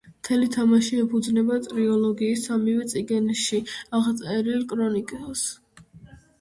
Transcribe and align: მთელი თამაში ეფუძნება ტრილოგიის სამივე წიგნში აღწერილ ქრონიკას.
მთელი 0.11 0.45
თამაში 0.53 0.95
ეფუძნება 1.01 1.57
ტრილოგიის 1.67 2.47
სამივე 2.49 2.87
წიგნში 2.95 3.61
აღწერილ 4.01 4.67
ქრონიკას. 4.75 5.49